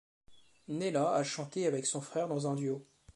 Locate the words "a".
1.13-1.21